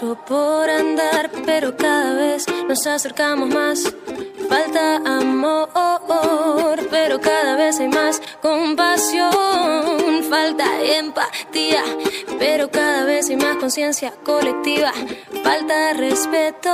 [0.00, 3.94] por andar, pero cada vez nos acercamos más.
[4.48, 9.32] Falta amor, pero cada vez hay más compasión.
[10.28, 11.82] Falta empatía,
[12.38, 14.92] pero cada vez hay más conciencia colectiva.
[15.42, 16.72] Falta respeto,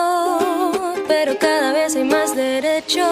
[1.13, 3.07] pero cada vez hay más derechos.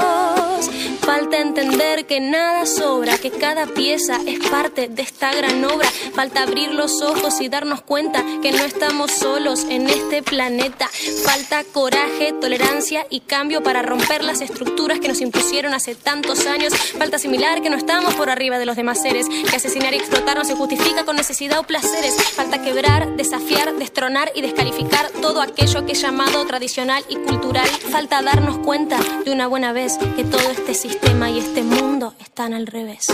[1.03, 5.87] Falta entender que nada sobra, que cada pieza es parte de esta gran obra.
[6.15, 10.89] Falta abrir los ojos y darnos cuenta que no estamos solos en este planeta.
[11.25, 16.73] Falta coraje, tolerancia y cambio para romper las estructuras que nos impusieron hace tantos años.
[16.75, 20.39] Falta asimilar que no estamos por arriba de los demás seres, que asesinar y explotar
[20.39, 22.15] no se justifica con necesidad o placeres.
[22.15, 27.69] Falta quebrar, desafiar, destronar y descalificar todo aquello que es llamado tradicional y cultural.
[27.91, 32.55] Falta darnos cuenta de una buena vez que todo este sistema y este mundo están
[32.55, 33.09] al revés.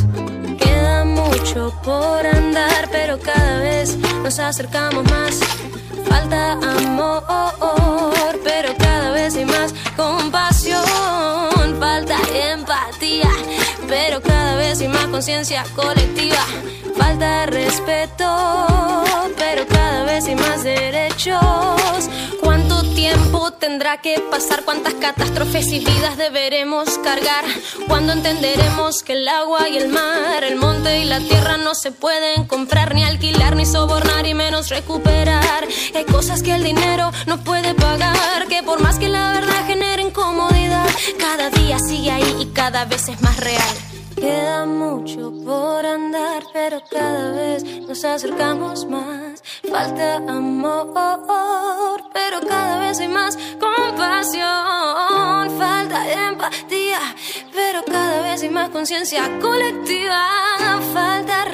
[0.59, 5.41] Queda mucho por andar, pero cada vez nos acercamos más.
[6.09, 7.25] Falta amor,
[8.45, 10.85] pero cada vez hay más compasión.
[11.81, 12.19] Falta
[12.53, 13.31] empatía,
[13.89, 16.45] pero cada vez hay más conciencia colectiva.
[16.97, 19.05] Falta respeto,
[19.39, 22.06] pero cada vez hay más derechos.
[23.07, 24.65] ¿Cuánto tiempo tendrá que pasar?
[24.65, 27.45] ¿Cuántas catástrofes y vidas deberemos cargar?
[27.87, 31.93] ¿Cuándo entenderemos que el agua y el mar, el monte y la tierra no se
[31.93, 35.69] pueden comprar, ni alquilar, ni sobornar y menos recuperar?
[35.95, 40.03] Hay cosas que el dinero no puede pagar, que por más que la verdad genere
[40.03, 43.86] incomodidad, cada día sigue ahí y cada vez es más real.
[44.27, 49.41] Queda mucho por andar, pero cada vez nos acercamos más.
[49.71, 55.57] Falta amor, pero cada vez hay más compasión.
[55.57, 56.99] Falta empatía,
[57.53, 60.27] pero cada vez hay más conciencia colectiva.
[60.93, 61.45] Falta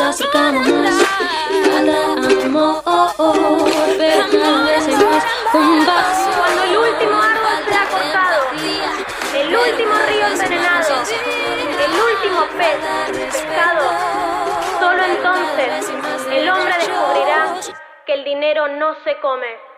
[0.00, 0.94] nos acercamos más.
[3.18, 3.62] Amor,
[3.98, 6.34] pero hay más compasión.
[6.38, 8.40] Cuando el último árbol sea cortado,
[9.34, 11.02] el último río envenenado,
[11.84, 12.78] el último pez
[13.12, 13.84] pescado,
[14.78, 15.92] solo entonces
[16.32, 17.54] el hombre descubrirá
[18.06, 19.69] que el dinero no se come.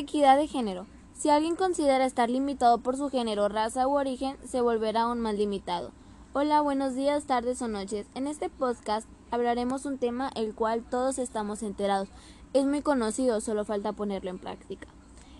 [0.00, 0.86] Equidad de género.
[1.12, 5.34] Si alguien considera estar limitado por su género, raza u origen, se volverá aún más
[5.34, 5.92] limitado.
[6.32, 8.06] Hola, buenos días, tardes o noches.
[8.14, 12.08] En este podcast hablaremos un tema el cual todos estamos enterados.
[12.54, 14.88] Es muy conocido, solo falta ponerlo en práctica.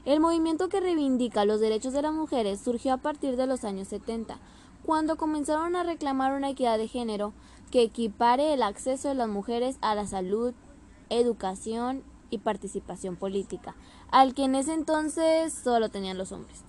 [0.04, 3.88] El movimiento que reivindica los derechos de las mujeres surgió a partir de los años
[3.88, 4.40] 70,
[4.84, 7.32] cuando comenzaron a reclamar una equidad de género
[7.70, 10.52] que equipare el acceso de las mujeres a la salud,
[11.08, 13.74] educación y participación política,
[14.10, 16.64] al que en ese entonces solo tenían los hombres.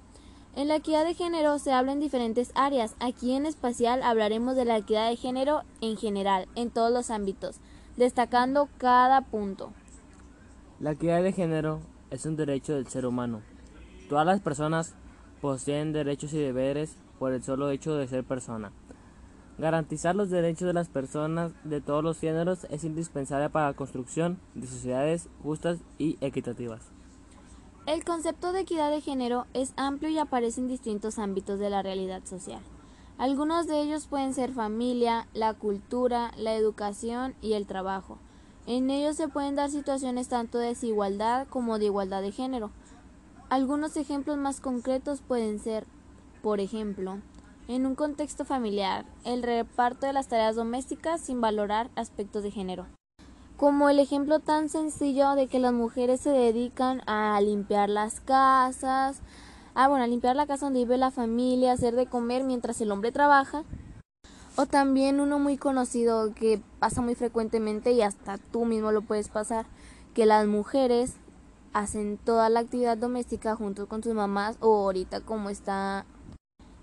[0.54, 2.96] En la equidad de género se habla en diferentes áreas.
[3.00, 7.58] Aquí en especial hablaremos de la equidad de género en general, en todos los ámbitos,
[7.96, 9.72] destacando cada punto.
[10.82, 11.80] La equidad de género
[12.10, 13.42] es un derecho del ser humano.
[14.10, 14.96] Todas las personas
[15.40, 18.74] poseen derechos y deberes por el solo hecho de ser persona.
[19.62, 24.40] Garantizar los derechos de las personas de todos los géneros es indispensable para la construcción
[24.56, 26.82] de sociedades justas y equitativas.
[27.86, 31.84] El concepto de equidad de género es amplio y aparece en distintos ámbitos de la
[31.84, 32.62] realidad social.
[33.19, 38.18] Algunos de ellos pueden ser familia, la cultura, la educación y el trabajo.
[38.66, 42.72] En ellos se pueden dar situaciones tanto de desigualdad como de igualdad de género.
[43.50, 45.86] Algunos ejemplos más concretos pueden ser,
[46.42, 47.19] por ejemplo,
[47.75, 52.85] en un contexto familiar, el reparto de las tareas domésticas sin valorar aspectos de género.
[53.56, 59.21] Como el ejemplo tan sencillo de que las mujeres se dedican a limpiar las casas,
[59.73, 62.91] a bueno, a limpiar la casa donde vive la familia, hacer de comer mientras el
[62.91, 63.63] hombre trabaja.
[64.57, 69.29] O también uno muy conocido que pasa muy frecuentemente y hasta tú mismo lo puedes
[69.29, 69.65] pasar,
[70.13, 71.13] que las mujeres
[71.71, 76.06] hacen toda la actividad doméstica junto con sus mamás o ahorita como está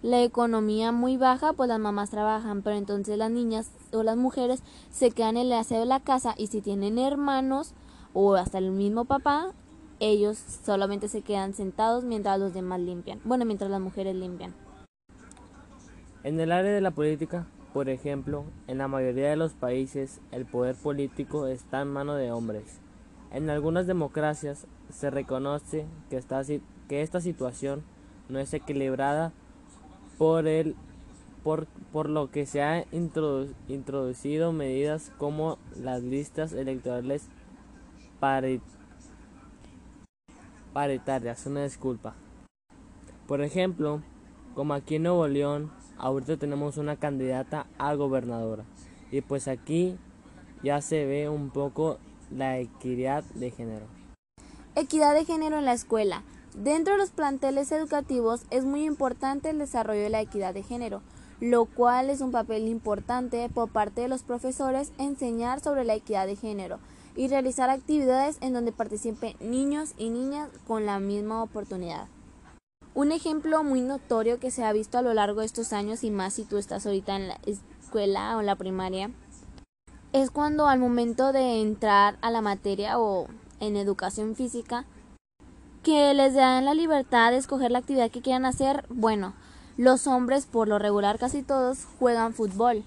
[0.02, 4.62] la economía muy baja, pues las mamás trabajan, pero entonces las niñas o las mujeres
[4.90, 7.74] se quedan en el aseo de la casa y si tienen hermanos
[8.12, 9.52] o hasta el mismo papá,
[10.00, 13.20] ellos solamente se quedan sentados mientras los demás limpian.
[13.24, 14.54] Bueno, mientras las mujeres limpian.
[16.22, 20.46] En el área de la política, por ejemplo, en la mayoría de los países el
[20.46, 22.80] poder político está en manos de hombres.
[23.30, 26.42] En algunas democracias se reconoce que esta,
[26.88, 27.82] que esta situación
[28.28, 29.32] no es equilibrada
[30.18, 30.74] por, el,
[31.42, 37.28] por, por lo que se han introducido medidas como las listas electorales
[40.72, 41.46] paritarias.
[41.46, 42.14] Una disculpa.
[43.26, 44.02] Por ejemplo,
[44.54, 48.64] como aquí en Nuevo León, ahorita tenemos una candidata a gobernadora.
[49.10, 49.96] Y pues aquí
[50.62, 51.98] ya se ve un poco
[52.30, 53.86] la equidad de género.
[54.74, 56.22] Equidad de género en la escuela.
[56.58, 61.02] Dentro de los planteles educativos es muy importante el desarrollo de la equidad de género,
[61.40, 66.26] lo cual es un papel importante por parte de los profesores enseñar sobre la equidad
[66.26, 66.80] de género
[67.14, 72.08] y realizar actividades en donde participen niños y niñas con la misma oportunidad.
[72.92, 76.10] Un ejemplo muy notorio que se ha visto a lo largo de estos años y
[76.10, 79.12] más si tú estás ahorita en la escuela o en la primaria
[80.12, 83.28] es cuando al momento de entrar a la materia o
[83.60, 84.86] en educación física
[85.88, 89.32] que les dan la libertad de escoger la actividad que quieran hacer, bueno,
[89.78, 92.84] los hombres por lo regular casi todos juegan fútbol.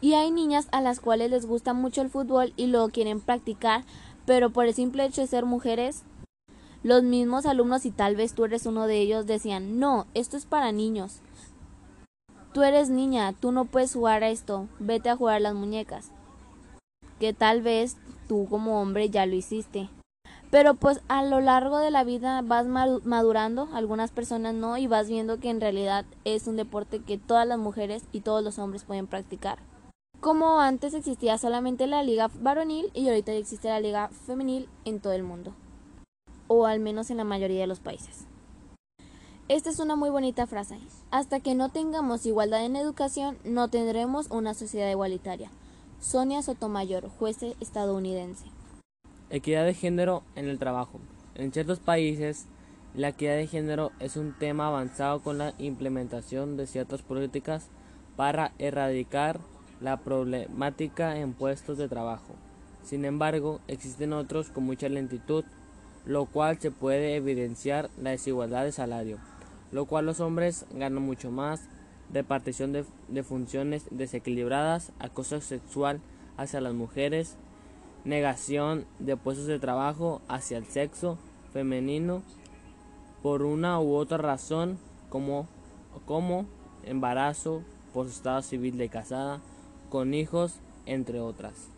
[0.00, 3.84] Y hay niñas a las cuales les gusta mucho el fútbol y lo quieren practicar,
[4.24, 6.04] pero por el simple hecho de ser mujeres,
[6.82, 10.46] los mismos alumnos y tal vez tú eres uno de ellos decían, no, esto es
[10.46, 11.20] para niños.
[12.54, 16.10] Tú eres niña, tú no puedes jugar a esto, vete a jugar las muñecas
[17.20, 17.98] que tal vez
[18.28, 19.90] tú como hombre ya lo hiciste.
[20.54, 25.08] Pero pues a lo largo de la vida vas madurando, algunas personas no, y vas
[25.08, 28.84] viendo que en realidad es un deporte que todas las mujeres y todos los hombres
[28.84, 29.58] pueden practicar.
[30.20, 35.12] Como antes existía solamente la liga varonil y ahorita existe la liga femenil en todo
[35.12, 35.54] el mundo.
[36.46, 38.28] O al menos en la mayoría de los países.
[39.48, 40.78] Esta es una muy bonita frase.
[41.10, 45.50] Hasta que no tengamos igualdad en educación, no tendremos una sociedad igualitaria.
[45.98, 48.46] Sonia Sotomayor, juez estadounidense.
[49.34, 51.00] Equidad de género en el trabajo.
[51.34, 52.46] En ciertos países,
[52.94, 57.66] la equidad de género es un tema avanzado con la implementación de ciertas políticas
[58.14, 59.40] para erradicar
[59.80, 62.36] la problemática en puestos de trabajo.
[62.84, 65.44] Sin embargo, existen otros con mucha lentitud,
[66.06, 69.18] lo cual se puede evidenciar la desigualdad de salario,
[69.72, 71.66] lo cual los hombres ganan mucho más
[72.12, 76.00] repartición de, de funciones desequilibradas, acoso sexual
[76.36, 77.36] hacia las mujeres,
[78.04, 81.18] negación de puestos de trabajo hacia el sexo
[81.52, 82.22] femenino
[83.22, 84.78] por una u otra razón
[85.08, 85.46] como,
[86.06, 86.46] como
[86.84, 87.62] embarazo
[87.92, 89.40] por su estado civil de casada,
[89.88, 91.68] con hijos, entre otras.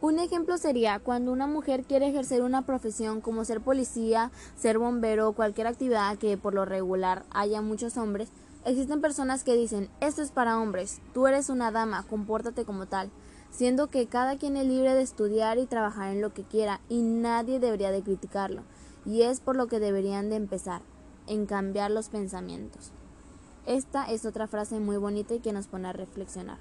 [0.00, 5.28] Un ejemplo sería cuando una mujer quiere ejercer una profesión como ser policía, ser bombero
[5.28, 8.30] o cualquier actividad que por lo regular haya muchos hombres,
[8.66, 13.10] Existen personas que dicen, esto es para hombres, tú eres una dama, compórtate como tal,
[13.50, 17.02] siendo que cada quien es libre de estudiar y trabajar en lo que quiera y
[17.02, 18.62] nadie debería de criticarlo.
[19.04, 20.82] Y es por lo que deberían de empezar,
[21.26, 22.92] en cambiar los pensamientos.
[23.66, 26.58] Esta es otra frase muy bonita y que nos pone a reflexionar.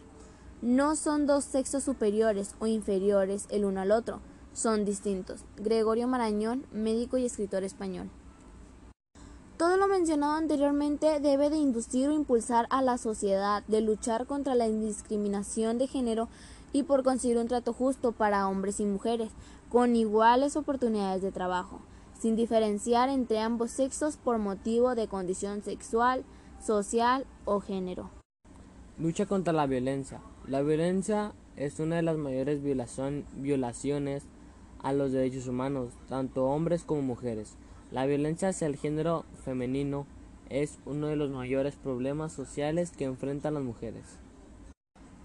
[0.61, 4.19] No son dos sexos superiores o inferiores el uno al otro,
[4.53, 5.45] son distintos.
[5.57, 8.09] Gregorio Marañón, médico y escritor español.
[9.57, 14.55] Todo lo mencionado anteriormente debe de inducir o impulsar a la sociedad de luchar contra
[14.55, 16.29] la indiscriminación de género
[16.73, 19.31] y por conseguir un trato justo para hombres y mujeres,
[19.69, 21.81] con iguales oportunidades de trabajo,
[22.19, 26.23] sin diferenciar entre ambos sexos por motivo de condición sexual,
[26.61, 28.09] social o género.
[28.97, 30.21] Lucha contra la violencia.
[30.47, 34.23] La violencia es una de las mayores violaciones
[34.81, 37.55] a los derechos humanos, tanto hombres como mujeres.
[37.91, 40.05] La violencia hacia el género femenino
[40.49, 44.03] es uno de los mayores problemas sociales que enfrentan las mujeres.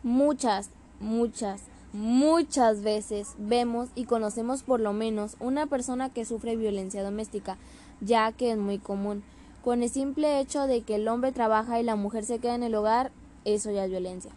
[0.02, 0.70] Muchas,
[1.00, 7.56] muchas, muchas veces vemos y conocemos por lo menos una persona que sufre violencia doméstica,
[8.00, 9.22] ya que es muy común.
[9.62, 12.62] Con el simple hecho de que el hombre trabaja y la mujer se queda en
[12.62, 13.12] el hogar,
[13.44, 14.30] eso ya es violencia.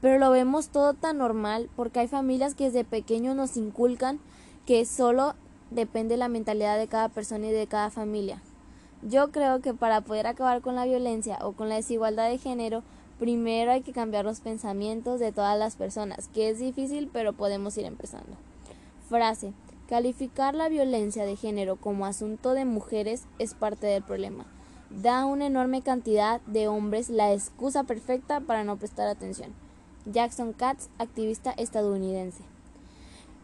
[0.00, 4.18] Pero lo vemos todo tan normal porque hay familias que desde pequeños nos inculcan
[4.66, 5.34] que solo
[5.70, 8.40] depende la mentalidad de cada persona y de cada familia.
[9.02, 12.82] Yo creo que para poder acabar con la violencia o con la desigualdad de género,
[13.20, 17.76] primero hay que cambiar los pensamientos de todas las personas, que es difícil pero podemos
[17.76, 18.36] ir empezando.
[19.08, 19.52] Frase.
[19.88, 24.46] Calificar la violencia de género como asunto de mujeres es parte del problema.
[24.88, 29.52] Da una enorme cantidad de hombres la excusa perfecta para no prestar atención.
[30.06, 32.42] Jackson Katz, activista estadounidense.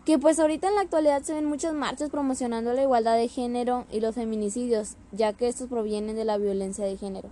[0.04, 3.84] que pues ahorita en la actualidad se ven muchas marchas promocionando la igualdad de género
[3.90, 7.28] y los feminicidios, ya que estos provienen de la violencia de género.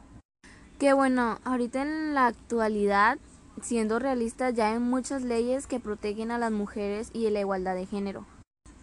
[0.84, 3.16] Que bueno, ahorita en la actualidad,
[3.62, 7.86] siendo realistas, ya hay muchas leyes que protegen a las mujeres y la igualdad de
[7.86, 8.26] género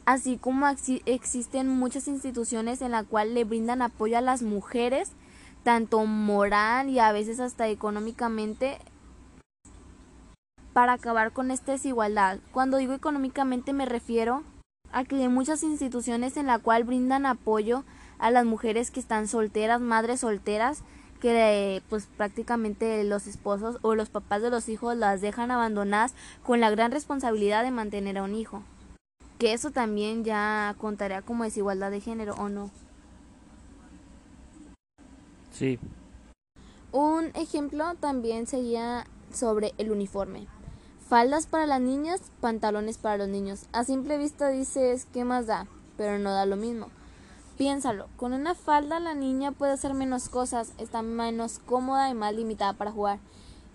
[0.05, 0.65] así como
[1.05, 5.11] existen muchas instituciones en las cuales le brindan apoyo a las mujeres,
[5.63, 8.79] tanto moral y a veces hasta económicamente,
[10.73, 12.39] para acabar con esta desigualdad.
[12.51, 14.41] Cuando digo económicamente me refiero
[14.91, 17.83] a que hay muchas instituciones en las cuales brindan apoyo
[18.17, 20.83] a las mujeres que están solteras, madres solteras,
[21.21, 26.13] que pues prácticamente los esposos o los papás de los hijos las dejan abandonadas
[26.43, 28.63] con la gran responsabilidad de mantener a un hijo
[29.41, 32.69] que eso también ya contaría como desigualdad de género o no.
[35.51, 35.79] Sí.
[36.91, 40.45] Un ejemplo también sería sobre el uniforme.
[41.09, 43.65] Faldas para las niñas, pantalones para los niños.
[43.71, 45.65] A simple vista dices, ¿qué más da?
[45.97, 46.91] Pero no da lo mismo.
[47.61, 52.33] Piénsalo, con una falda la niña puede hacer menos cosas, está menos cómoda y más
[52.33, 53.19] limitada para jugar.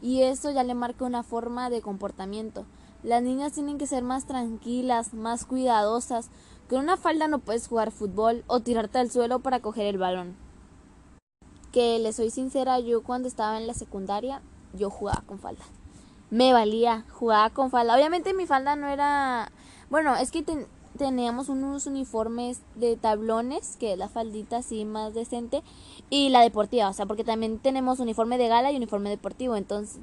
[0.03, 2.67] Y eso ya le marca una forma de comportamiento.
[3.05, 6.31] Las niñas tienen que ser más tranquilas, más cuidadosas.
[6.69, 10.35] Con una falda no puedes jugar fútbol o tirarte al suelo para coger el balón.
[11.71, 15.65] Que le soy sincera, yo cuando estaba en la secundaria, yo jugaba con falda.
[16.31, 17.95] Me valía, jugaba con falda.
[17.95, 19.53] Obviamente mi falda no era...
[19.91, 20.43] Bueno, es que
[20.97, 25.63] teníamos unos uniformes de tablones, que es la faldita así más decente,
[26.11, 29.99] y la deportiva, o sea, porque también tenemos uniforme de gala y uniforme deportivo, entonces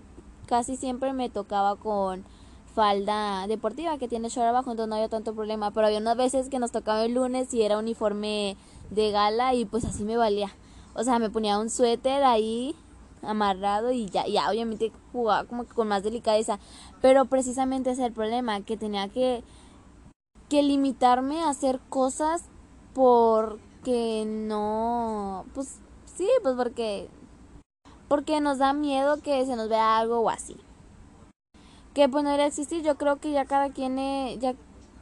[0.45, 2.25] casi siempre me tocaba con
[2.73, 5.71] falda deportiva que tiene short abajo, entonces no había tanto problema.
[5.71, 8.57] Pero había unas veces que nos tocaba el lunes y era uniforme
[8.89, 10.51] de gala y pues así me valía.
[10.95, 12.75] O sea, me ponía un suéter ahí
[13.21, 16.59] amarrado y ya, ya obviamente jugaba como que con más delicadeza.
[17.01, 19.43] Pero precisamente ese es el problema, que tenía que,
[20.53, 22.43] que limitarme a hacer cosas
[22.93, 25.79] porque no, pues
[26.15, 27.09] sí, pues porque,
[28.07, 30.55] porque nos da miedo que se nos vea algo o así
[31.95, 32.83] que pues no debería existir.
[32.83, 34.53] Yo creo que ya cada quien eh, ya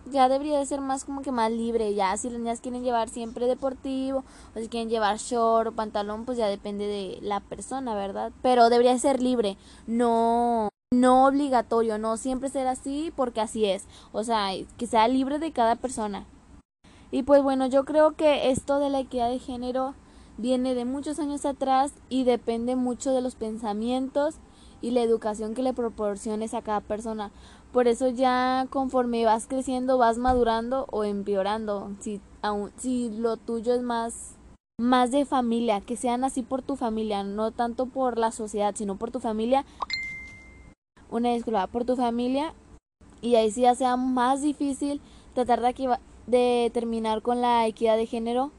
[0.10, 3.10] ya debería de ser más como que más libre, ya si las niñas quieren llevar
[3.10, 4.24] siempre deportivo
[4.56, 8.32] o si quieren llevar short o pantalón, pues ya depende de la persona, ¿verdad?
[8.42, 14.24] Pero debería ser libre, no no obligatorio, no siempre ser así porque así es, o
[14.24, 16.26] sea, que sea libre de cada persona.
[17.12, 19.96] Y pues bueno, yo creo que esto de la equidad de género
[20.38, 24.36] viene de muchos años atrás y depende mucho de los pensamientos
[24.82, 27.32] y la educación que le proporciones a cada persona.
[27.72, 31.92] Por eso ya conforme vas creciendo vas madurando o empeorando.
[32.00, 34.36] Si, aun, si lo tuyo es más
[34.78, 38.96] más de familia, que sean así por tu familia, no tanto por la sociedad, sino
[38.96, 39.64] por tu familia.
[41.12, 42.54] Una disculpa, por tu familia
[43.22, 45.02] y ahí sí ya sea más difícil
[45.36, 48.52] tratar de, de terminar con la equidad de género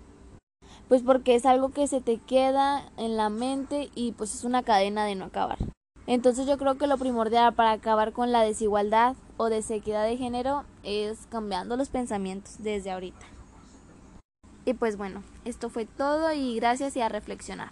[0.89, 4.63] pues porque es algo que se te queda en la mente y pues es una
[4.63, 5.59] cadena de no acabar.
[6.07, 10.65] Entonces yo creo que lo primordial para acabar con la desigualdad o desequidad de género
[10.83, 13.25] es cambiando los pensamientos desde ahorita.
[14.65, 17.71] Y pues bueno, esto fue todo y gracias y a reflexionar.